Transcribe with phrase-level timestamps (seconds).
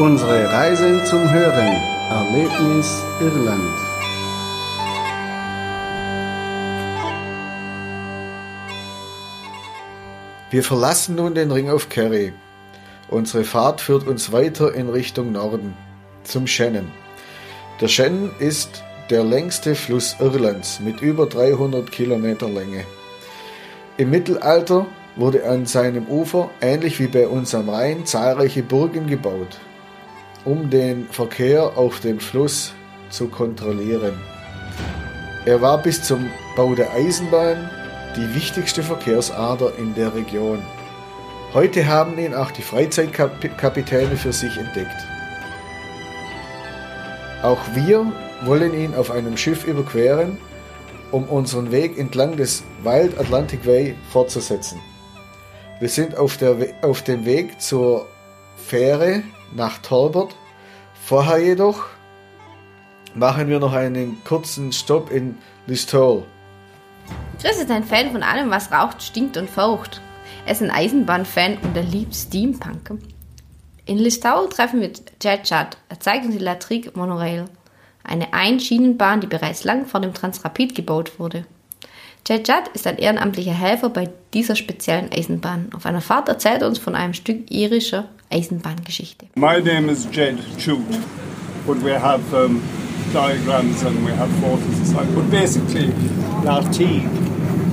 [0.00, 1.76] Unsere Reise zum Hören.
[2.08, 3.74] Erlebnis Irland.
[10.50, 12.32] Wir verlassen nun den Ring of Kerry.
[13.10, 15.76] Unsere Fahrt führt uns weiter in Richtung Norden,
[16.24, 16.90] zum Shannon.
[17.82, 22.86] Der Shannon ist der längste Fluss Irlands mit über 300 Kilometer Länge.
[23.98, 24.86] Im Mittelalter
[25.16, 29.58] wurde an seinem Ufer, ähnlich wie bei uns am Rhein, zahlreiche Burgen gebaut,
[30.44, 32.72] um den Verkehr auf dem Fluss
[33.10, 34.14] zu kontrollieren.
[35.46, 37.70] Er war bis zum Bau der Eisenbahn
[38.16, 40.62] die wichtigste Verkehrsader in der Region.
[41.54, 44.96] Heute haben ihn auch die Freizeitkapitäne für sich entdeckt.
[47.42, 48.12] Auch wir
[48.44, 50.38] wollen ihn auf einem Schiff überqueren,
[51.10, 54.80] um unseren Weg entlang des Wild Atlantic Way fortzusetzen.
[55.80, 58.06] Wir sind auf, der, auf dem Weg zur
[58.56, 59.22] Fähre
[59.54, 60.36] nach Talbot.
[61.04, 61.86] Vorher jedoch
[63.14, 66.24] machen wir noch einen kurzen Stopp in Listowel.
[67.40, 70.00] Chris ist ein Fan von allem, was raucht, stinkt und faucht.
[70.46, 72.98] Er ist ein Eisenbahnfan und er liebt Steampunk.
[73.86, 75.76] In Listowel treffen wir Jet Judd.
[75.88, 77.46] Er zeigt uns die Latrique Monorail,
[78.04, 81.44] eine Einschienenbahn, die bereits lang vor dem Transrapid gebaut wurde.
[82.28, 85.70] Jet Judd ist ein ehrenamtlicher Helfer bei dieser speziellen Eisenbahn.
[85.74, 89.26] Auf einer Fahrt erzählt er uns von einem Stück irischer Eisenbahngeschichte.
[89.34, 90.86] My name is Jed Judd,
[91.66, 92.62] but we have um,
[93.12, 95.12] diagrams and we have photos aside.
[95.14, 95.88] But basically,
[96.44, 97.04] Latif,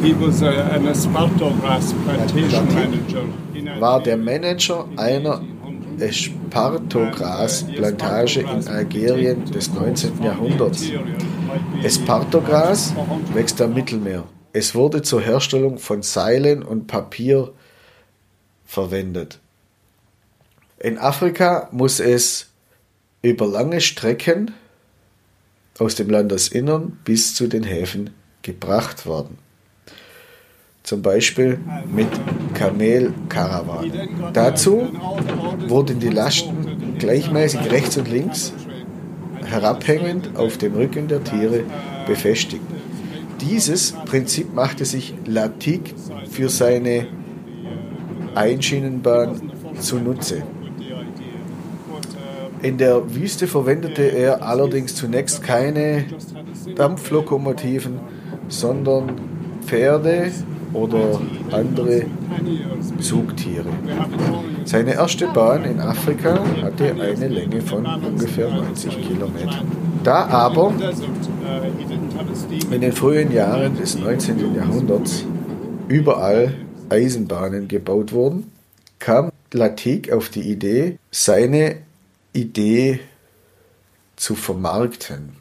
[0.02, 3.24] he was a, an Espartogras plantation manager.
[3.80, 5.42] War der Manager einer
[6.00, 10.22] Espartogras-Plantage in Algerien des 19.
[10.24, 10.92] Jahrhunderts.
[11.84, 12.94] Espartogras
[13.34, 14.26] wächst am Mittelmeer.
[14.54, 17.52] Es wurde zur Herstellung von Seilen und Papier
[18.66, 19.40] verwendet.
[20.80, 22.48] In Afrika muss es
[23.24, 24.54] über lange Strecken
[25.80, 28.12] aus dem Landesinnern bis zu den Häfen
[28.44, 29.40] gebracht werden.
[30.84, 31.60] Zum Beispiel
[31.92, 32.08] mit
[32.54, 34.32] Kamelkarawanen.
[34.34, 34.88] Dazu
[35.68, 38.54] wurden die Lasten gleichmäßig rechts und links
[39.46, 41.64] herabhängend auf dem Rücken der Tiere
[42.06, 42.62] befestigt.
[43.42, 45.96] Dieses Prinzip machte sich Latik
[46.30, 47.08] für seine
[48.36, 50.44] Einschienenbahn zunutze.
[52.62, 56.06] In der Wüste verwendete er allerdings zunächst keine
[56.76, 58.00] Dampflokomotiven,
[58.50, 59.12] sondern
[59.66, 60.32] Pferde
[60.74, 62.06] oder andere
[63.00, 63.70] Zugtiere.
[64.66, 69.72] Seine erste Bahn in Afrika hatte eine Länge von ungefähr 90 Kilometern.
[70.04, 70.74] Da aber
[72.72, 74.56] in den frühen Jahren des 19.
[74.56, 75.26] Jahrhunderts
[75.88, 76.54] überall
[76.90, 78.52] Eisenbahnen gebaut wurden,
[79.00, 81.87] kam Latik auf die Idee, seine
[82.38, 83.00] Idee
[84.16, 85.36] zu vermarkten.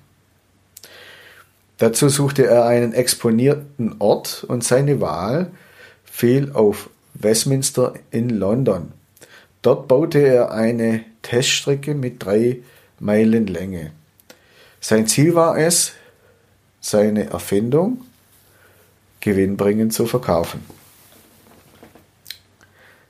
[1.79, 5.51] Dazu suchte er einen exponierten Ort und seine Wahl
[6.05, 8.93] fiel auf Westminster in London.
[9.61, 12.63] Dort baute er eine Teststrecke mit drei
[12.99, 13.93] Meilen Länge.
[14.81, 15.93] Sein Ziel war es,
[16.81, 18.03] seine Erfindung
[19.21, 20.65] gewinnbringend zu verkaufen.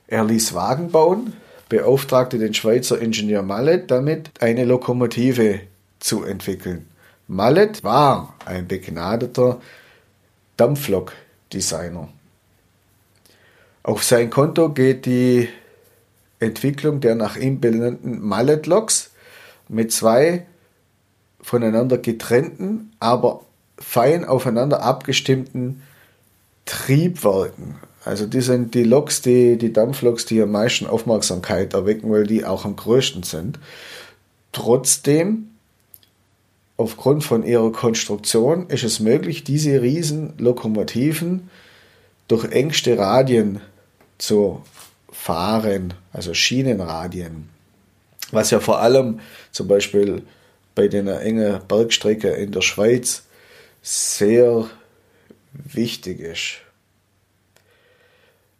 [0.07, 1.33] Er ließ Wagen bauen,
[1.69, 5.61] beauftragte den Schweizer Ingenieur Mallet damit, eine Lokomotive
[5.99, 6.87] zu entwickeln.
[7.27, 9.59] Mallet war ein begnadeter
[10.55, 12.09] Dampflok-Designer.
[13.83, 15.49] Auf sein Konto geht die
[16.39, 19.11] Entwicklung der nach ihm benannten Mallet-Loks
[19.69, 20.45] mit zwei
[21.41, 23.43] voneinander getrennten, aber
[23.79, 25.83] fein aufeinander abgestimmten
[26.65, 27.75] Triebwerken.
[28.07, 32.45] Also die sind die Loks, die, die Dampfloks, die am meisten Aufmerksamkeit erwecken, weil die
[32.45, 33.59] auch am größten sind.
[34.53, 35.49] Trotzdem,
[36.77, 41.49] aufgrund von ihrer Konstruktion, ist es möglich, diese riesen Lokomotiven
[42.29, 43.59] durch engste Radien
[44.17, 44.61] zu
[45.11, 47.49] fahren, also Schienenradien.
[48.31, 49.19] Was ja vor allem
[49.51, 50.23] zum Beispiel
[50.75, 53.23] bei den engen Bergstrecke in der Schweiz
[53.81, 54.69] sehr
[55.51, 56.66] wichtig ist.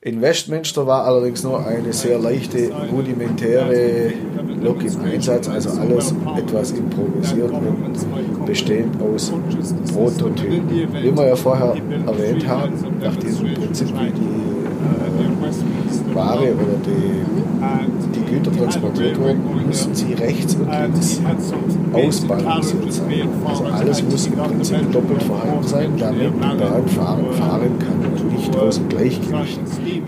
[0.07, 4.13] In Westminster war allerdings nur eine sehr leichte, rudimentäre
[4.67, 9.31] Lok im Einsatz, also alles etwas improvisiert und bestehend aus
[9.93, 10.69] Prototypen.
[10.69, 11.75] Wie wir ja vorher
[12.05, 14.47] erwähnt haben, nach diesem Prinzip, wie die
[16.11, 21.21] äh, Ware oder die, die Güter transportiert wurden, müssen sie rechts und links
[21.93, 23.29] ausbalanciert sein.
[23.45, 28.33] Also alles muss im Prinzip doppelt vorhanden sein, damit die Bahn fahren, fahren kann und
[28.33, 29.59] nicht aus dem Gleichgewicht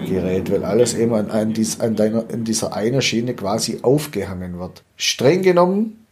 [0.08, 4.49] gerät, weil alles eben an, an, dies, an, deiner, an dieser einer Schiene quasi aufgehangen
[4.50, 4.84] angefangen wird.
[4.98, 6.06] Streng genommen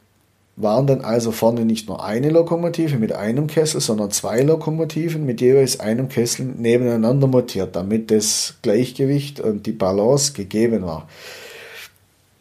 [0.55, 5.39] waren dann also vorne nicht nur eine Lokomotive mit einem Kessel, sondern zwei Lokomotiven mit
[5.39, 11.07] jeweils einem Kessel nebeneinander montiert, damit das Gleichgewicht und die Balance gegeben war.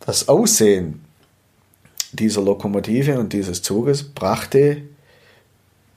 [0.00, 1.04] Das Aussehen
[2.12, 4.82] dieser Lokomotive und dieses Zuges brachte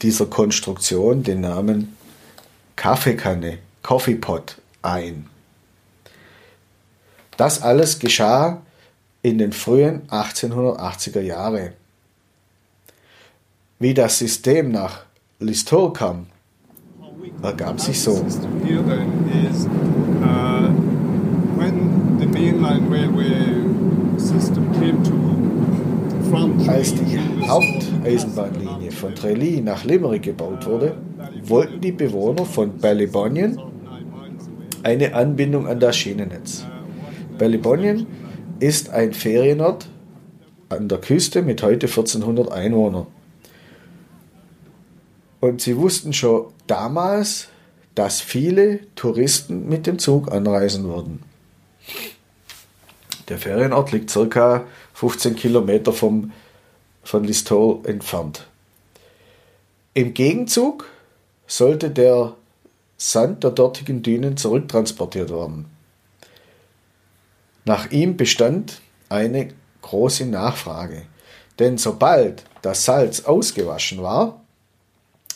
[0.01, 1.95] dieser Konstruktion den Namen
[2.75, 5.27] Kaffeekanne, Coffee Pot ein.
[7.37, 8.61] Das alles geschah
[9.21, 11.73] in den frühen 1880er Jahren.
[13.79, 15.03] Wie das System nach
[15.39, 16.25] Listowel kam,
[17.41, 18.11] ergab sich so.
[18.11, 18.25] Uh,
[26.67, 30.97] Als die Haupteisenbahnlinie von Tralee nach Limerick gebaut wurde,
[31.43, 33.59] wollten die Bewohner von Ballybonian
[34.83, 36.65] eine Anbindung an das Schienennetz.
[37.37, 38.05] Ballybonian
[38.59, 39.87] ist ein Ferienort
[40.69, 43.07] an der Küste mit heute 1400 Einwohnern.
[45.39, 47.47] Und sie wussten schon damals,
[47.95, 51.23] dass viele Touristen mit dem Zug anreisen würden.
[53.29, 56.31] Der Ferienort liegt circa 15 Kilometer vom,
[57.03, 58.47] von Listowel entfernt.
[59.93, 60.85] Im Gegenzug
[61.47, 62.35] sollte der
[62.97, 65.65] Sand der dortigen Dünen zurücktransportiert werden.
[67.69, 69.49] Nach ihm bestand eine
[69.83, 71.03] große Nachfrage,
[71.59, 74.41] denn sobald das Salz ausgewaschen war,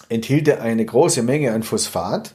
[0.09, 2.33] enthielt er eine große Menge an Phosphat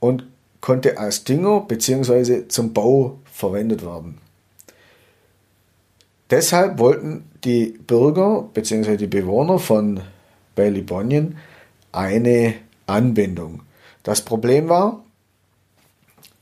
[0.00, 0.24] und
[0.60, 2.48] konnte als Dünger bzw.
[2.48, 4.18] zum Bau verwendet werden.
[6.28, 8.96] Deshalb wollten die Bürger bzw.
[8.96, 10.00] die Bewohner von
[10.56, 11.38] Ballybonian
[11.92, 12.54] eine
[12.88, 13.62] Anbindung.
[14.02, 15.04] Das Problem war,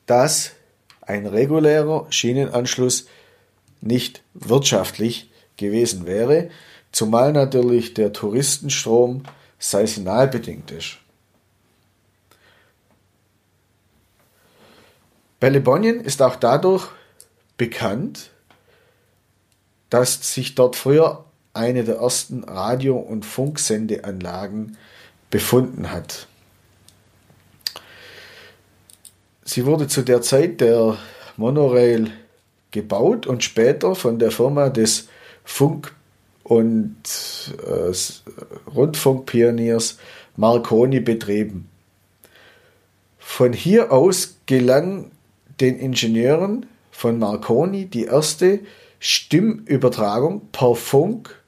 [0.06, 0.56] dass
[1.06, 3.06] ein regulärer Schienenanschluss
[3.81, 6.50] nicht wirtschaftlich gewesen wäre,
[6.93, 9.23] zumal natürlich der Touristenstrom
[9.58, 10.99] saisonal bedingt ist.
[15.41, 16.88] Ballybonian ist auch dadurch
[17.56, 18.31] bekannt,
[19.91, 24.76] dass sich dort früher eine der ersten Radio- und Funksendeanlagen
[25.31, 26.26] befunden hat.
[29.48, 30.98] Sie wurde zu der Zeit der
[31.37, 32.10] Monorail
[32.72, 35.08] gebaut und später von der Firma des
[35.44, 35.94] Funk-
[36.43, 36.96] und
[37.64, 37.93] äh,
[38.75, 39.98] Rundfunkpioniers
[40.37, 41.69] Marconi betrieben.
[43.19, 45.12] Von hier aus gelang
[45.60, 48.60] den Ingenieuren von Marconi die erste
[48.99, 51.40] Stimmübertragung per Funk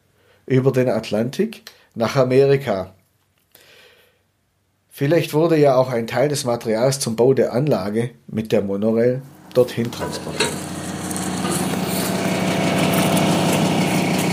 [0.46, 1.62] über den Atlantik
[1.96, 2.94] nach Amerika.
[4.98, 9.22] Vielleicht wurde ja auch ein Teil des Materials zum Bau der Anlage mit der Monorail
[9.54, 10.50] dorthin transportiert.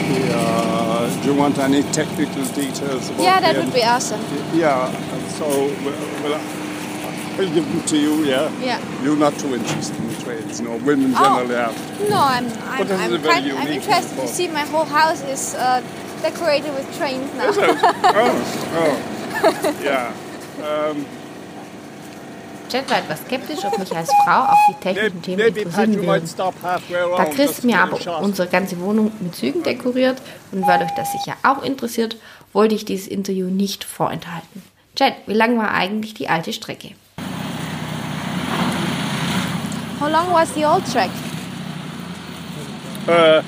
[0.09, 4.19] Yeah, do you want any technical details about Yeah, that would be awesome.
[4.56, 4.89] Yeah,
[5.38, 5.45] so
[6.23, 6.39] well,
[7.38, 8.25] I'll give them to you.
[8.25, 8.50] Yeah.
[8.59, 8.79] Yeah.
[9.03, 10.77] You're not too interested in trades, no.
[10.83, 11.45] Women Oh.
[11.45, 11.73] generally are.
[12.09, 14.27] No, I'm I'm, I'm, quite, I'm interested to one.
[14.27, 15.83] see my whole house is uh,
[16.23, 17.51] decorated with trains now.
[17.53, 18.33] oh,
[18.73, 19.83] oh.
[19.83, 20.11] Yeah.
[20.66, 21.06] Um,
[22.72, 26.30] Jet war etwas skeptisch, ob mich als Frau auch die technischen Themen interessieren würden.
[26.64, 27.26] halfway Da.
[27.26, 30.19] Chris mir aber unsere ganze Wohnung mit Zügen dekoriert
[30.52, 32.18] und weil euch das sicher auch interessiert,
[32.54, 34.64] wollte ich dieses Interview nicht vorenthalten.
[34.98, 36.92] Jet, wie lang war eigentlich die alte Strecke?
[40.00, 41.10] How long was the old track?
[43.07, 43.42] Uh,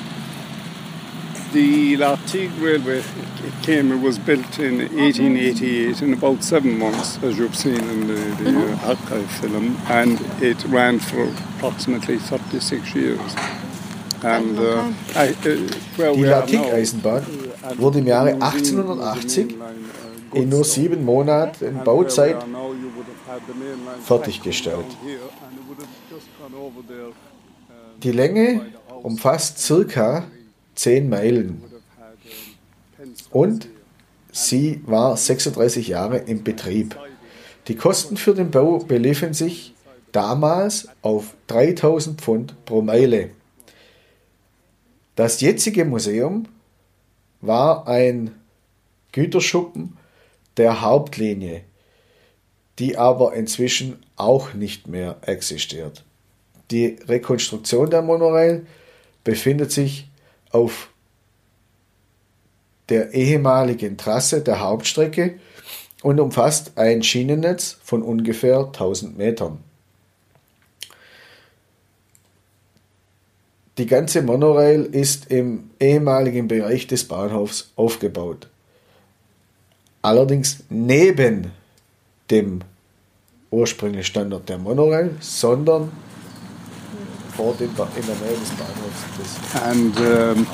[1.53, 3.03] the Lartigue Railway
[3.47, 8.07] it came, it was built in 1888 in about seven months, as you've seen in
[8.07, 11.23] the, the uh, archive film, and it ran for
[11.55, 13.35] approximately 36 years.
[14.23, 15.57] And uh, I, uh,
[15.95, 17.23] where Die we are now, Latik-Eisenbahn
[17.77, 19.55] wurde im Jahre 1880
[20.33, 22.37] in nur sieben Monaten Bauzeit
[24.03, 24.85] fertiggestellt.
[28.03, 28.61] Die Länge
[29.03, 30.27] umfasst circa
[30.77, 31.63] 10 Meilen
[33.31, 33.67] und
[34.31, 36.97] sie war 36 Jahre im Betrieb.
[37.67, 39.73] Die Kosten für den Bau beliefen sich
[40.11, 43.31] damals auf 3000 Pfund pro Meile.
[45.15, 46.47] Das jetzige Museum
[47.41, 48.35] war ein
[49.11, 49.97] Güterschuppen
[50.57, 51.61] der Hauptlinie,
[52.79, 56.03] die aber inzwischen auch nicht mehr existiert.
[56.69, 58.65] Die Rekonstruktion der Monorail
[59.23, 60.07] befindet sich
[60.51, 60.89] auf
[62.89, 65.39] der ehemaligen Trasse der Hauptstrecke
[66.03, 69.59] und umfasst ein Schienennetz von ungefähr 1000 Metern.
[73.77, 78.47] die ganze Monorail ist im ehemaligen Bereich des Bahnhofs aufgebaut.
[80.01, 81.51] Allerdings neben
[82.31, 82.61] dem
[83.51, 85.91] ursprünglichen Standort der Monorail, sondern
[87.37, 89.63] vor dem ba in der Nähe des Bahnhofs.
[89.69, 90.47] And um,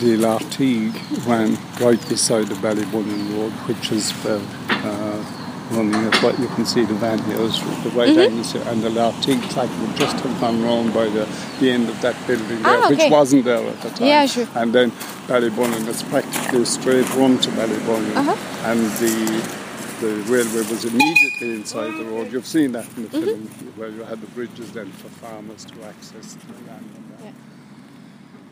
[0.00, 0.94] the Lartigue
[1.26, 4.38] ran right beside the Ballybunion Road, which is uh,
[4.70, 5.24] uh,
[5.72, 8.20] running at what you can see the van here is the right Mm-hmm.
[8.20, 11.26] angles here, and the Lartigue track would just have gone round by the,
[11.60, 14.06] the end of that building there, Ah, which wasn't there at the time.
[14.06, 14.46] Yeah, sure.
[14.54, 14.90] And then
[15.26, 18.70] Ballybunion, it's practically a straight run to Ballybunion, Uh-huh.
[18.70, 19.65] and the
[20.00, 22.30] the railway was immediately inside the road.
[22.32, 23.24] You've seen that in the Mm-hmm.
[23.24, 26.86] film where you had the bridges then for farmers to access the land.
[26.96, 27.34] and that.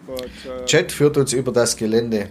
[0.07, 2.31] But, uh, Jet führt uns über das Gelände.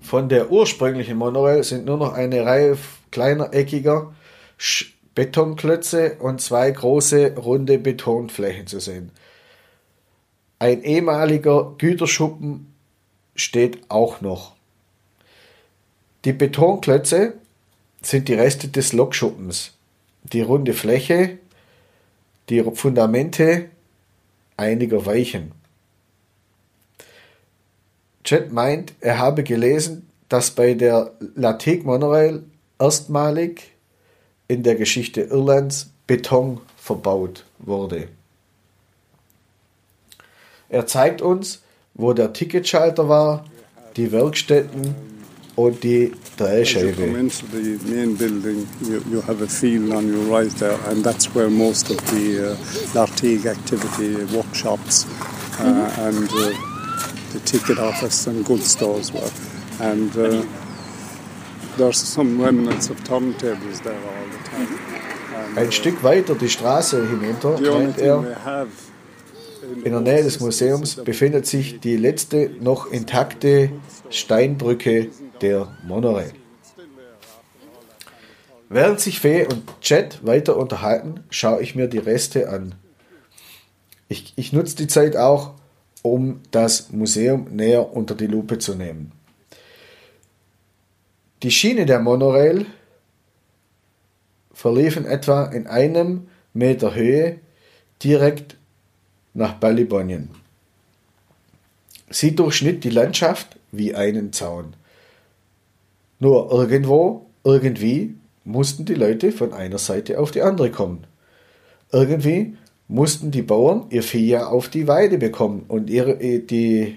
[0.00, 2.76] Von der ursprünglichen Monorail sind nur noch eine Reihe
[3.10, 4.12] kleiner eckiger
[4.58, 9.10] Sch- Betonklötze und zwei große runde Betonflächen zu sehen.
[10.58, 12.72] Ein ehemaliger Güterschuppen
[13.34, 14.54] steht auch noch.
[16.24, 17.34] Die Betonklötze
[18.00, 19.72] sind die Reste des Lokschuppens.
[20.22, 21.38] Die runde Fläche,
[22.48, 23.70] die Fundamente
[24.56, 25.52] einiger Weichen.
[28.24, 32.44] Chet meint, er habe gelesen, dass bei der Lateek Monorail
[32.78, 33.72] erstmalig
[34.46, 38.08] in der Geschichte Irlands Beton verbaut wurde.
[40.68, 41.62] Er zeigt uns,
[41.94, 43.44] wo der Ticketschalter war,
[43.96, 44.94] die Werkstätten
[45.56, 47.18] und die As you come Drehscheibe.
[47.18, 51.34] into the main building, you, you have a field on your right there, and that's
[51.34, 52.56] where most of the uh,
[52.94, 55.06] Lartigue activity, workshops,
[55.60, 56.52] uh, and uh,
[57.32, 59.30] the ticket office and goods stores were.
[59.80, 60.42] And uh,
[61.76, 64.78] there's some remnants of turntables there all the time.
[65.34, 68.66] And, Ein uh, Stück weiter die Straße hinunter, meint er,
[69.84, 73.70] In der Nähe des Museums befindet sich die letzte noch intakte
[74.10, 75.08] Steinbrücke
[75.42, 76.32] der Monorail.
[78.68, 82.74] Während sich Fee und Chet weiter unterhalten, schaue ich mir die Reste an.
[84.08, 85.54] Ich, ich nutze die Zeit auch,
[86.00, 89.12] um das Museum näher unter die Lupe zu nehmen.
[91.42, 92.66] Die Schiene der Monorail
[94.54, 97.40] verliefen etwa in einem Meter Höhe
[98.02, 98.56] direkt
[99.34, 100.30] nach Ballybonion.
[102.10, 104.74] Sie durchschnitt die Landschaft wie einen Zaun.
[106.22, 108.14] Nur irgendwo, irgendwie
[108.44, 111.04] mussten die Leute von einer Seite auf die andere kommen.
[111.90, 116.96] Irgendwie mussten die Bauern ihr Vieh ja auf die Weide bekommen und ihre, die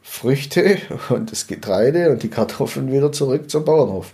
[0.00, 0.78] Früchte
[1.08, 4.12] und das Getreide und die Kartoffeln wieder zurück zum Bauernhof.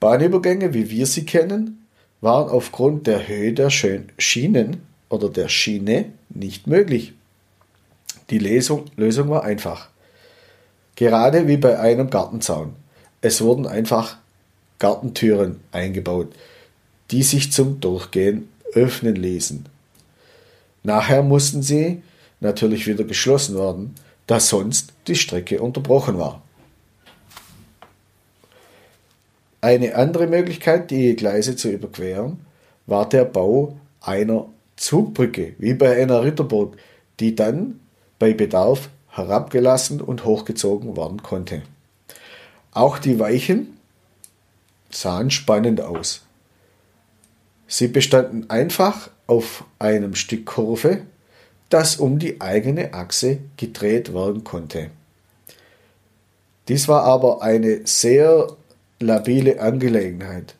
[0.00, 1.86] Bahnübergänge, wie wir sie kennen,
[2.22, 7.12] waren aufgrund der Höhe der Schienen oder der Schiene nicht möglich.
[8.30, 9.91] Die Lesung, Lösung war einfach.
[11.02, 12.76] Gerade wie bei einem Gartenzaun.
[13.22, 14.18] Es wurden einfach
[14.78, 16.28] Gartentüren eingebaut,
[17.10, 19.66] die sich zum Durchgehen öffnen ließen.
[20.84, 22.02] Nachher mussten sie
[22.38, 23.96] natürlich wieder geschlossen werden,
[24.28, 26.40] da sonst die Strecke unterbrochen war.
[29.60, 32.46] Eine andere Möglichkeit, die Gleise zu überqueren,
[32.86, 36.76] war der Bau einer Zugbrücke, wie bei einer Ritterburg,
[37.18, 37.80] die dann
[38.20, 41.62] bei Bedarf herabgelassen und hochgezogen werden konnte.
[42.72, 43.78] Auch die Weichen
[44.90, 46.22] sahen spannend aus.
[47.66, 51.02] Sie bestanden einfach auf einem Stück Kurve,
[51.68, 54.90] das um die eigene Achse gedreht werden konnte.
[56.68, 58.56] Dies war aber eine sehr
[59.00, 60.54] labile Angelegenheit.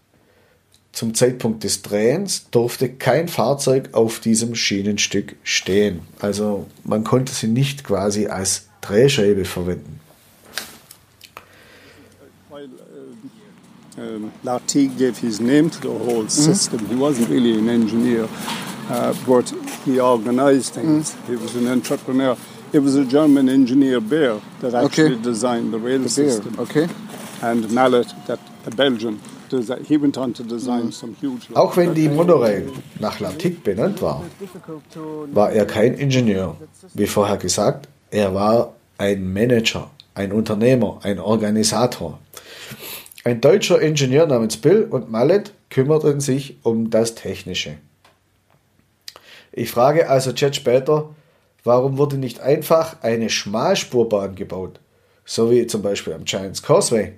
[0.92, 6.00] Zum Zeitpunkt des Drehens durfte kein Fahrzeug auf diesem Schienenstück stehen.
[6.20, 10.00] Also man konnte sie nicht quasi als Drehscheibe verwenden.
[13.96, 18.26] Um, um, Lartigue gave his name to the whole system, he wasn't really an engineer,
[18.88, 19.52] uh, but
[19.84, 21.14] he organized things.
[21.26, 22.36] He was an entrepreneur.
[22.72, 26.58] It was a German engineer, Beer, that actually designed the rail system.
[26.58, 26.88] okay.
[27.42, 29.20] And Mallet, that a Belgian,
[29.52, 31.54] desi- he went on to design some huge.
[31.54, 32.68] Auch wenn die Monorail
[32.98, 34.24] nach Latik benannt war,
[35.32, 36.56] war er kein Ingenieur.
[36.94, 42.18] Wie vorher gesagt, er war ein Manager, ein Unternehmer, ein Organisator.
[43.24, 47.78] Ein deutscher Ingenieur namens Bill und Mallet kümmerten sich um das Technische.
[49.52, 51.10] Ich frage also Jet später,
[51.62, 54.80] warum wurde nicht einfach eine Schmalspurbahn gebaut?
[55.24, 57.12] So wie zum Beispiel am Giants Causeway.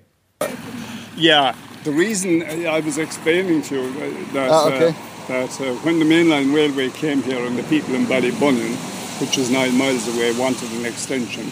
[1.19, 4.89] Yeah, the reason I was explaining to you uh, that Ah, okay.
[4.89, 8.75] uh, that uh, when the mainline railway came here and the people in Ballybunion,
[9.21, 11.45] which is nine miles away, wanted an extension,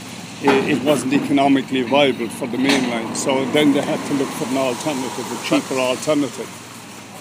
[0.43, 3.15] it, it wasn't economically viable for the mainline.
[3.15, 6.49] So then they had to look for an alternative, a cheaper alternative.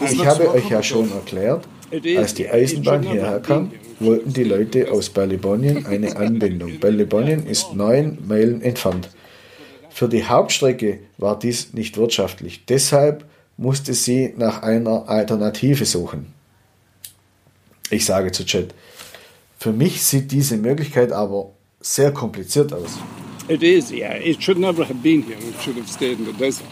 [0.01, 1.65] Ich habe euch ja schon erklärt,
[2.17, 6.79] als die Eisenbahn hierher kam, wollten die Leute aus Ballybonian eine Anbindung.
[6.79, 9.09] Ballybonian ist neun Meilen entfernt.
[9.93, 12.65] Für die Hauptstrecke war dies nicht wirtschaftlich.
[12.65, 13.25] Deshalb
[13.57, 16.33] musste sie nach einer Alternative suchen.
[17.89, 18.73] Ich sage zu Chet,
[19.59, 22.97] für mich sieht diese Möglichkeit aber sehr kompliziert aus.
[23.47, 24.15] It is, yeah.
[24.15, 25.37] It should never have been here.
[25.37, 26.65] It should have stayed in the desert.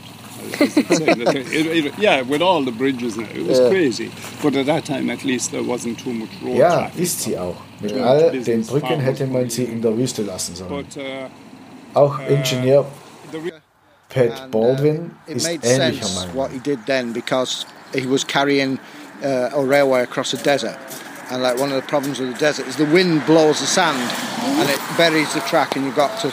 [0.60, 3.70] it, it, yeah, with all the bridges now, it was Yeah.
[3.70, 4.10] crazy.
[4.42, 7.58] But at that time, at least, there wasn't too much road Ja, ist sie auch.
[7.82, 10.70] Mit all den Brücken hätte man sie in der Wüste lassen sollen.
[10.70, 11.30] But uh,
[11.94, 12.86] Auch Ingenieur
[14.10, 16.34] Pat And, Baldwin uh, it ist made ähnlicher sense Meinung.
[16.36, 18.80] what he did then because he was carrying
[19.24, 20.78] uh, a railway across a desert.
[21.32, 24.00] And like one of the problems with the desert is the wind blows the sand
[24.60, 26.32] and it buries the track, and you've got to,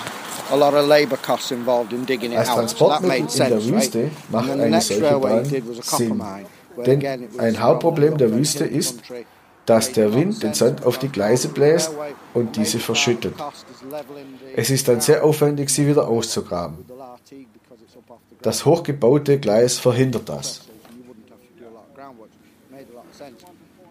[0.50, 2.70] a lot of labour costs involved in digging it Als out.
[2.70, 3.92] So that Transportmittel made in der sense, right?
[3.92, 5.96] Wüste And macht then the eine next solche railway Bahn he did was a copper
[6.04, 6.16] Sinn.
[6.16, 6.46] mine.
[6.76, 9.02] where Denn again it was ein Hauptproblem der Wüste the ist.
[9.66, 11.90] Dass der Wind den Sand auf die Gleise bläst
[12.34, 13.34] und diese verschüttet.
[14.54, 16.78] Es ist dann sehr aufwendig, sie wieder auszugraben.
[18.42, 20.62] Das hochgebaute Gleis verhindert das.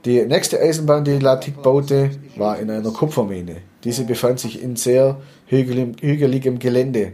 [0.05, 3.57] Die nächste Eisenbahn, die Latik baute, war in einer Kupfermine.
[3.83, 7.13] Diese befand sich in sehr hügeligem, hügeligem Gelände.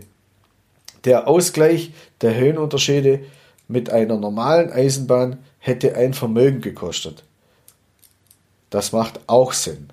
[1.06, 3.22] Der Ausgleich der Höhenunterschiede
[3.68, 7.24] mit einer normalen Eisenbahn hätte ein Vermögen gekostet.
[8.72, 9.90] Das macht auch Sinn.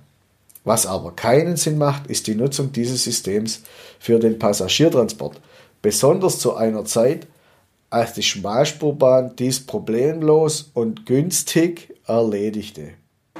[0.63, 3.61] Was aber keinen Sinn macht, ist die Nutzung dieses Systems
[3.99, 5.39] für den Passagiertransport,
[5.81, 7.27] besonders zu einer Zeit,
[7.91, 12.93] als die Schmalspurbahn dies problemlos und günstig erledigte.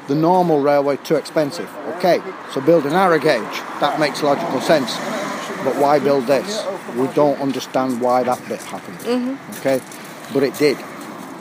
[0.10, 1.70] the normal railway too expensive.
[1.96, 2.20] Okay,
[2.52, 3.56] so build a narrow gauge.
[3.80, 4.98] That makes logical sense.
[5.64, 6.66] But why build this?
[6.98, 9.38] We don't understand why that bit happened.
[9.60, 9.80] Okay,
[10.34, 10.78] but it did,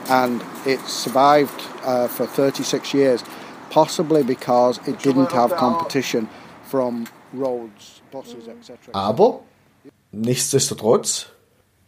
[0.09, 3.23] and it survived uh, for 36 years,
[3.69, 6.27] possibly because it didn't have competition
[6.69, 8.89] from roads, buses, etc.
[8.93, 9.41] Aber
[10.11, 11.27] nichtsdestotrotz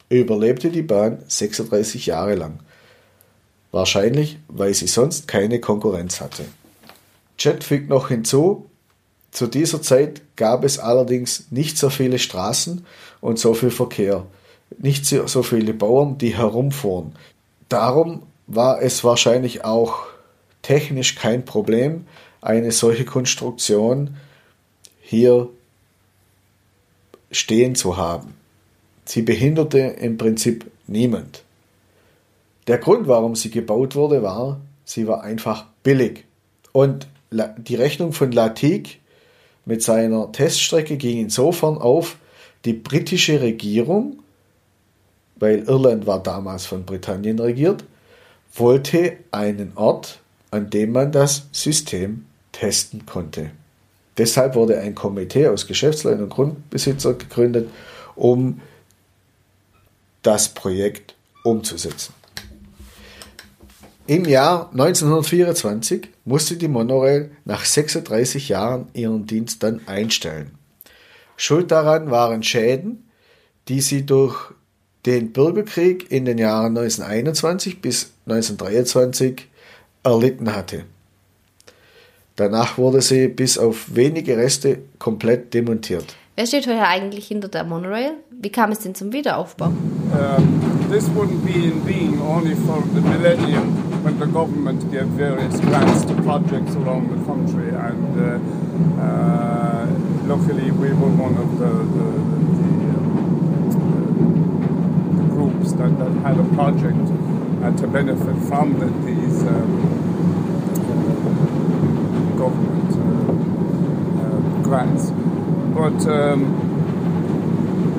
[0.09, 2.59] überlebte die Bahn 36 Jahre lang.
[3.71, 6.45] Wahrscheinlich, weil sie sonst keine Konkurrenz hatte.
[7.39, 8.69] Jet fügt noch hinzu,
[9.31, 12.85] zu dieser Zeit gab es allerdings nicht so viele Straßen
[13.21, 14.25] und so viel Verkehr,
[14.77, 17.15] nicht so viele Bauern, die herumfuhren.
[17.69, 20.10] Darum war es wahrscheinlich auch
[20.61, 22.05] technisch kein Problem,
[22.41, 24.17] eine solche Konstruktion
[25.01, 25.49] hier
[27.31, 28.35] stehen zu haben.
[29.05, 31.43] Sie behinderte im Prinzip niemand.
[32.67, 36.25] Der Grund, warum sie gebaut wurde, war, sie war einfach billig.
[36.71, 38.99] Und die Rechnung von Latik
[39.65, 42.17] mit seiner Teststrecke ging insofern auf,
[42.65, 44.19] die britische Regierung,
[45.35, 47.83] weil Irland war damals von Britannien regiert,
[48.53, 50.20] wollte einen Ort,
[50.51, 53.51] an dem man das System testen konnte.
[54.17, 57.69] Deshalb wurde ein Komitee aus Geschäftsleuten und Grundbesitzer gegründet,
[58.15, 58.61] um
[60.21, 62.13] das Projekt umzusetzen.
[64.07, 70.51] Im Jahr 1924 musste die Monorail nach 36 Jahren ihren Dienst dann einstellen.
[71.37, 73.09] Schuld daran waren Schäden,
[73.67, 74.51] die sie durch
[75.05, 79.47] den Bürgerkrieg in den Jahren 1921 bis 1923
[80.03, 80.85] erlitten hatte.
[82.35, 86.15] Danach wurde sie bis auf wenige Reste komplett demontiert.
[86.35, 88.13] Wer steht heute eigentlich hinter der Monorail?
[88.31, 89.67] Wie kam es denn zum Wiederaufbau?
[89.67, 95.59] Um, this wouldn't be in being only for the millennium when the government gave various
[95.59, 98.39] grants to projects around the country and uh,
[98.99, 99.85] uh,
[100.25, 102.47] luckily we were one of the, the, the,
[105.21, 107.07] the groups that, that had a project
[107.63, 109.71] uh, to benefit from the, these um,
[112.37, 115.11] government uh, grants.
[115.73, 116.71] But um,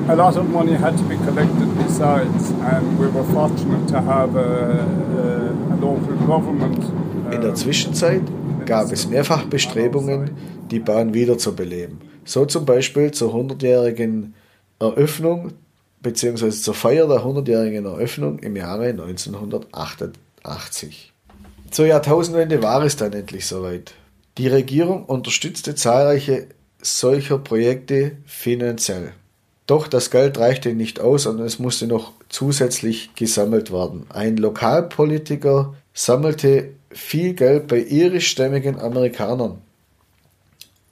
[0.09, 4.35] a lot of money had to be collected besides, and we were fortunate to have
[4.35, 4.85] a,
[5.17, 6.83] a, a local government.
[7.31, 8.21] In der Zwischenzeit
[8.65, 10.31] gab es mehrfach Bestrebungen,
[10.69, 11.99] die Bahn wiederzubeleben.
[12.25, 14.33] So zum Beispiel zur 100-jährigen
[14.79, 15.51] Eröffnung
[16.03, 16.51] bzw.
[16.51, 21.11] zur Feier der 100-jährigen Eröffnung im Jahre 1988.
[21.71, 23.95] Zur Jahrtausendwende war es dann endlich soweit.
[24.37, 26.45] Die Regierung unterstützte zahlreiche
[26.81, 29.13] solcher Projekte finanziell.
[29.65, 34.05] Doch das Geld reichte nicht aus und es musste noch zusätzlich gesammelt werden.
[34.09, 39.61] Ein Lokalpolitiker sammelte viel Geld bei irischstämmigen Amerikanern.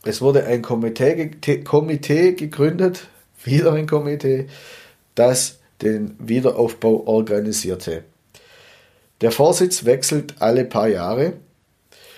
[0.03, 1.31] Es wurde ein Komitee,
[1.63, 3.07] Komitee gegründet,
[3.43, 4.47] wieder ein Komitee,
[5.15, 8.03] das den Wiederaufbau organisierte.
[9.21, 11.33] Der Vorsitz wechselt alle paar Jahre.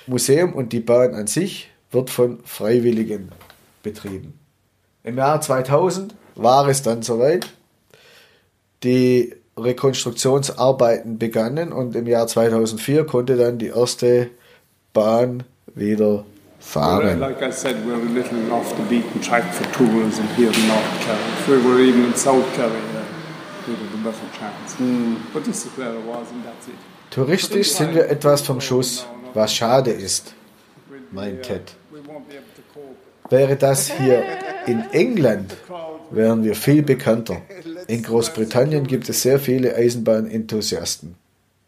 [0.08, 3.30] Museum und die Bahn an sich wird von Freiwilligen
[3.84, 4.40] betrieben.
[5.04, 7.48] Im Jahr 2000 war es dann soweit.
[8.84, 14.30] Die Rekonstruktionsarbeiten begannen und im Jahr 2004 konnte dann die erste
[14.94, 15.44] Bahn
[15.76, 16.26] wieder
[16.64, 17.20] fahren.
[17.20, 21.00] Like I said, we're a little off the beaten track for tourism here in North
[21.06, 21.20] Kerry.
[21.40, 23.04] If we were even in South Kerry, uh,
[23.68, 24.76] we'd have a better chance.
[25.34, 26.76] But this is where it was, and that's it.
[27.12, 30.34] Touristisch sind wir etwas vom Schuss, was schade ist,
[31.12, 31.76] meint Ted.
[31.92, 32.96] To cope.
[33.30, 34.24] Wäre das hier
[34.66, 35.56] in England,
[36.10, 37.42] wären wir viel bekannter.
[37.88, 41.16] In Großbritannien gibt es sehr viele Eisenbahnenthusiasten.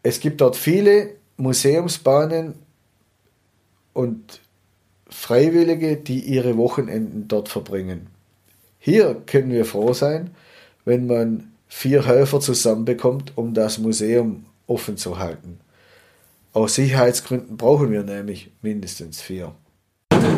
[0.02, 2.54] Es gibt dort viele Museumsbahnen
[3.92, 4.40] und
[5.08, 8.08] Freiwillige, die ihre Wochenenden dort verbringen.
[8.78, 10.30] Hier können wir froh sein,
[10.84, 15.58] wenn man vier Helfer zusammenbekommt, um das Museum offen zu halten.
[16.52, 19.52] Aus Sicherheitsgründen brauchen wir nämlich mindestens vier.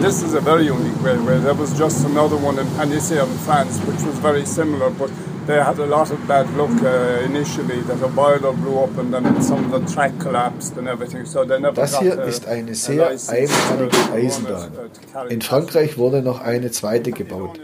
[0.00, 1.40] This is a very unique railway.
[1.40, 5.10] There was just another one in Panissé in France, which was very similar, but
[5.48, 7.80] they had a lot of bad luck uh, initially.
[7.88, 11.24] That a boiler blew up and then some of the track collapsed and everything.
[11.26, 14.70] So they never Das hier a- ist eine sehr einmalige Eisenbahn.
[15.16, 17.58] uh, In Frankreich wurde noch eine zweite It gebaut,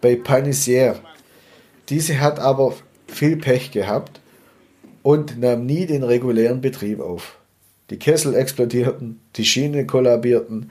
[0.00, 0.96] bei Panissière.
[1.88, 2.74] Diese hat aber
[3.08, 4.20] viel Pech gehabt
[5.02, 7.36] und nahm nie den regulären Betrieb auf.
[7.90, 10.70] Die Kessel explodierten, die Schienen kollabierten,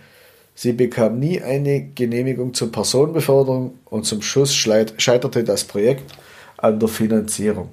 [0.56, 6.14] sie bekam nie eine Genehmigung zur Personenbeförderung und zum Schluss scheiterte das Projekt
[6.58, 7.70] an der Finanzierung.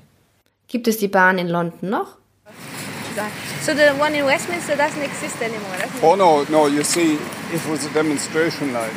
[0.69, 2.17] Gibt es die Bahn in London noch?
[3.63, 6.67] So the one in Westminster doesn't exist anymore, doesn't Oh no, no.
[6.67, 7.19] You see,
[7.53, 8.95] it was a demonstration line.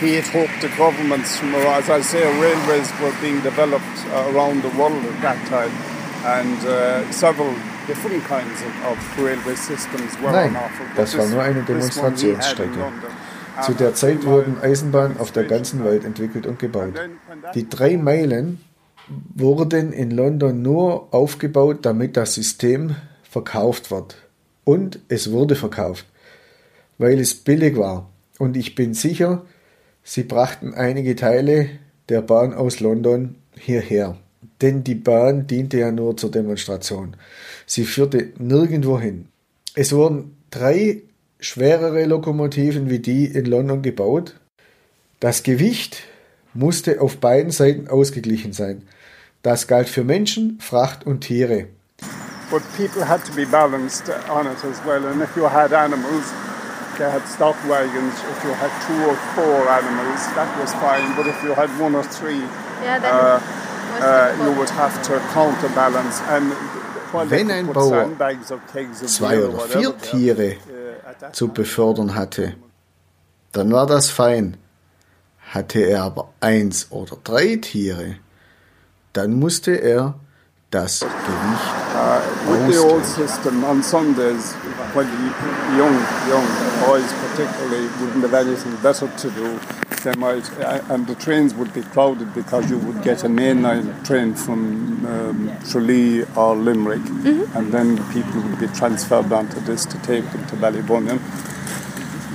[0.00, 4.62] He had hoped the governments, from, as I say, railways were being developed uh, around
[4.62, 5.72] the world at that time,
[6.24, 7.52] and uh, several
[7.86, 10.56] different kinds of, of railway systems were Nein,
[10.96, 12.78] das war nur eine Demonstrationsstrecke.
[13.62, 16.94] Zu der Zeit wurden Eisenbahnen auf der ganzen Welt entwickelt und gebaut.
[17.54, 18.60] Die drei Meilen
[19.34, 22.94] wurden in London nur aufgebaut, damit das System
[23.28, 24.16] verkauft wird.
[24.64, 26.06] Und es wurde verkauft,
[26.98, 28.08] weil es billig war.
[28.38, 29.42] Und ich bin sicher,
[30.04, 31.70] sie brachten einige Teile
[32.08, 34.16] der Bahn aus London hierher.
[34.60, 37.16] Denn die Bahn diente ja nur zur Demonstration.
[37.66, 39.28] Sie führte nirgendwo hin.
[39.74, 41.02] Es wurden drei
[41.38, 44.34] schwerere Lokomotiven wie die in London gebaut.
[45.20, 46.02] Das Gewicht
[46.54, 48.82] musste auf beiden Seiten ausgeglichen sein.
[49.42, 51.66] Das galt für Menschen, Fracht und Tiere.
[52.50, 55.04] But people had to be balanced on it as well.
[55.04, 56.32] And if you had animals,
[56.96, 58.14] they had stock wagons.
[58.32, 61.14] If you had two or four animals, that was fine.
[61.14, 62.42] But if you had one or three,
[62.82, 63.40] Yeah, then uh,
[64.00, 64.48] uh, difficult.
[64.48, 66.20] you would have to counterbalance.
[66.28, 66.52] And
[67.12, 68.08] while they Wenn ein Bauer
[69.06, 72.54] zwei oder vier Tiere uh, zu befördern hatte,
[73.52, 74.56] dann war das fein.
[75.52, 78.16] Hatte er aber eins oder drei Tiere,
[79.14, 80.14] dann musste er
[80.70, 81.78] das Gewicht
[82.46, 82.76] With
[90.04, 90.94] the old system, on Sundays, when y- young, young boys particularly wouldn't have anything better
[90.94, 93.24] to do, they might, uh, and the trains would be crowded because you would get
[93.24, 97.02] a mainline train from um, Tralee or Limerick,
[97.54, 101.20] and then people would be transferred onto this to take them to Ballybunion.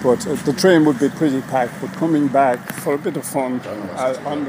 [0.04, 3.24] But uh, the train would be pretty packed, but coming back for a bit of
[3.24, 3.62] fun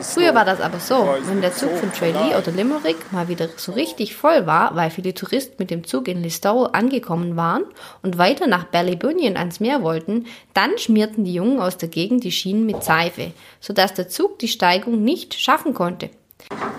[0.00, 3.70] Früher war das aber so, wenn der Zug von Tralee oder Limerick mal wieder so
[3.70, 7.64] richtig voll war, weil viele Touristen mit dem Zug in Listowel angekommen waren
[8.02, 12.32] und weiter nach Ballybunion ans Meer wollten, dann schmierten die Jungen aus der Gegend die
[12.32, 16.10] Schienen mit Seife, sodass der Zug die Steigung nicht schaffen konnte.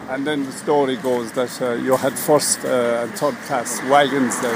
[0.09, 4.39] And then the story goes that uh, you had first uh, and third class wagons
[4.41, 4.53] there.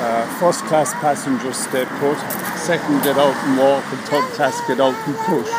[0.00, 2.16] Uh, first class passengers stay put,
[2.56, 5.50] second get out and walk, and third class get out and push.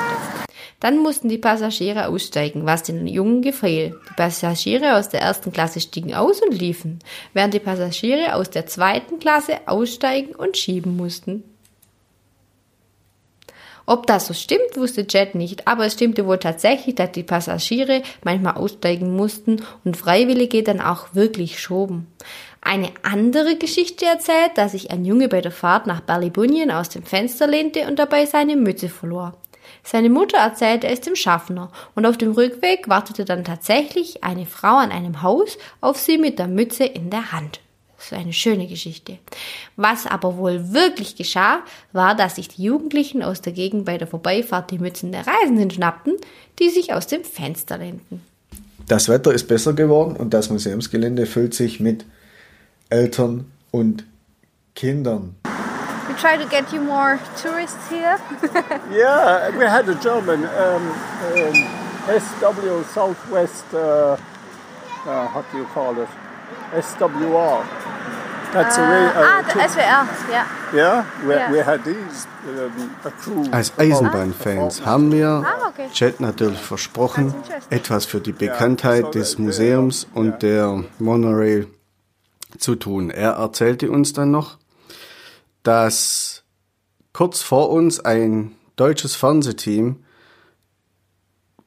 [0.80, 3.95] Dann mussten die Passagiere aussteigen, was den Jungen gefiel.
[4.10, 6.97] Die Passagiere aus der ersten Klasse stiegen aus und liefen,
[7.34, 11.43] während die Passagiere aus der zweiten Klasse aussteigen und schieben mussten.
[13.86, 18.01] Ob das so stimmt, wusste Jet nicht, aber es stimmte wohl tatsächlich, dass die Passagiere
[18.23, 22.08] manchmal aussteigen mussten und Freiwillige dann auch wirklich schoben.
[22.62, 27.04] Eine andere Geschichte erzählt, dass sich ein Junge bei der Fahrt nach Ballybunion aus dem
[27.04, 29.36] Fenster lehnte und dabei seine Mütze verlor.
[29.84, 34.76] Seine Mutter erzählte es dem Schaffner und auf dem Rückweg wartete dann tatsächlich eine Frau
[34.78, 37.62] an einem Haus auf sie mit der Mütze in der Hand.
[38.10, 39.19] War eine schöne Geschichte.
[39.76, 41.60] Was aber wohl wirklich geschah,
[41.91, 45.69] war, dass sich die Jugendlichen aus der Gegend bei der Vorbeifahrt die Mützen der Reisenden
[45.69, 46.15] schnappten,
[46.60, 48.21] die sich aus dem Fenster lehnten.
[48.88, 52.06] Das Wetter ist besser geworden und das Museumsgelände füllt sich mit
[52.91, 54.06] Eltern und
[54.75, 55.36] Kindern.
[56.08, 58.17] We try to get you more tourists here.
[58.91, 60.91] Yeah, we had a German um,
[61.38, 63.63] um, SW Southwest.
[63.73, 64.17] Uh,
[65.08, 66.10] uh, what do you call it?
[66.75, 67.63] SWR.
[68.54, 69.10] That's a way.
[69.15, 70.45] ah, Uh, der to- SWR, ja.
[70.73, 71.51] yeah, we, Yeah.
[71.54, 73.45] we had these um, a crew.
[73.51, 75.88] Als Eisenbahnfans haben wir Ah, okay.
[75.93, 77.34] Jet natürlich versprochen,
[77.69, 81.67] etwas für die Bekanntheit des Museums und der Monorail
[82.57, 83.09] zu tun.
[83.09, 84.57] Er erzählte uns dann noch,
[85.63, 86.43] dass
[87.13, 90.03] kurz vor uns ein deutsches Fernsehteam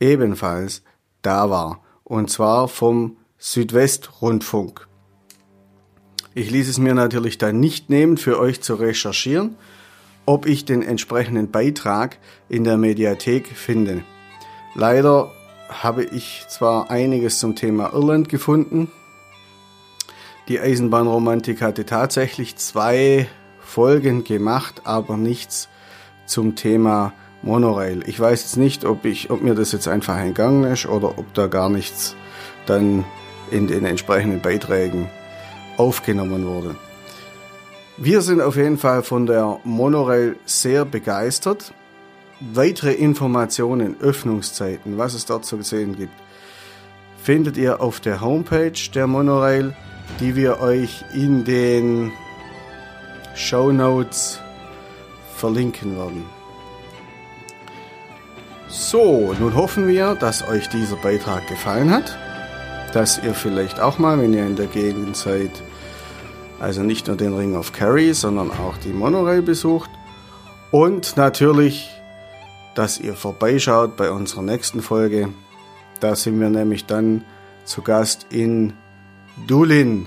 [0.00, 0.82] ebenfalls
[1.22, 1.80] da war.
[2.02, 4.86] Und zwar vom Südwestrundfunk.
[6.34, 9.56] Ich ließ es mir natürlich dann nicht nehmen, für euch zu recherchieren,
[10.26, 12.18] ob ich den entsprechenden Beitrag
[12.48, 14.02] in der Mediathek finde.
[14.74, 15.30] Leider
[15.68, 18.90] habe ich zwar einiges zum Thema Irland gefunden.
[20.48, 23.26] Die Eisenbahnromantik hatte tatsächlich zwei
[23.60, 25.68] Folgen gemacht, aber nichts
[26.26, 28.02] zum Thema Monorail.
[28.06, 31.32] Ich weiß jetzt nicht, ob, ich, ob mir das jetzt einfach entgangen ist oder ob
[31.32, 32.14] da gar nichts
[32.66, 33.04] dann
[33.50, 35.08] in den entsprechenden Beiträgen
[35.78, 36.76] aufgenommen wurde.
[37.96, 41.72] Wir sind auf jeden Fall von der Monorail sehr begeistert.
[42.40, 46.12] Weitere Informationen, Öffnungszeiten, was es dort zu sehen gibt,
[47.22, 49.74] findet ihr auf der Homepage der Monorail,
[50.20, 52.12] die wir euch in den
[53.34, 54.40] Show Notes
[55.36, 56.24] verlinken werden.
[58.68, 62.16] So, nun hoffen wir, dass euch dieser Beitrag gefallen hat,
[62.92, 65.50] dass ihr vielleicht auch mal, wenn ihr in der Gegend seid,
[66.60, 69.90] also nicht nur den Ring of Kerry, sondern auch die Monorail besucht
[70.70, 71.90] und natürlich,
[72.74, 75.28] dass ihr vorbeischaut bei unserer nächsten Folge.
[76.00, 77.24] Da sind wir nämlich dann
[77.64, 78.72] zu Gast in
[79.36, 80.06] Dulin